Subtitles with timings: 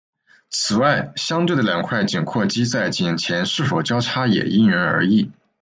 [0.49, 5.31] 此外相对的两块颈阔肌在颈前是否交叉也因人而异。